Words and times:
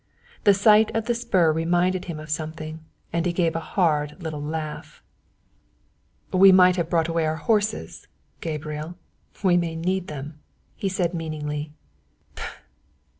The 0.45 0.55
sight 0.55 0.89
of 0.95 1.05
the 1.05 1.13
spur 1.13 1.51
reminded 1.53 2.05
him 2.05 2.19
of 2.19 2.31
something, 2.31 2.79
and 3.13 3.23
he 3.23 3.31
gave 3.31 3.55
a 3.55 3.59
hard 3.59 4.19
little 4.23 4.41
laugh. 4.41 5.03
"We 6.33 6.51
might 6.51 6.75
have 6.75 6.89
brought 6.89 7.07
away 7.07 7.27
our 7.27 7.35
horses, 7.35 8.07
Gabriel 8.39 8.95
we 9.43 9.57
may 9.57 9.75
need 9.75 10.07
them," 10.07 10.39
he 10.75 10.89
said 10.89 11.13
meaningly. 11.13 11.71